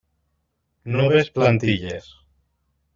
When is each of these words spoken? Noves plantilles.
Noves 0.95 1.31
plantilles. 1.37 2.13